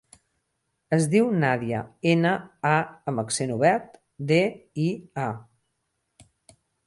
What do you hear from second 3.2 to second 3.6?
accent